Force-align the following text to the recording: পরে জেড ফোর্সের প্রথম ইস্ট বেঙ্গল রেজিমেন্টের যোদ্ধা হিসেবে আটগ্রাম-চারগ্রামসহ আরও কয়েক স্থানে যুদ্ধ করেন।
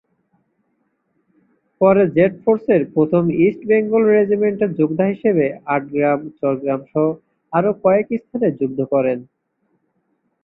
পরে 1.81 2.03
জেড 2.15 2.33
ফোর্সের 2.43 2.81
প্রথম 2.95 3.23
ইস্ট 3.41 3.61
বেঙ্গল 3.69 4.03
রেজিমেন্টের 4.09 4.71
যোদ্ধা 4.79 5.05
হিসেবে 5.13 5.45
আটগ্রাম-চারগ্রামসহ 5.75 7.05
আরও 7.53 7.71
কয়েক 7.83 8.07
স্থানে 8.21 8.47
যুদ্ধ 8.59 8.79
করেন। 8.93 9.19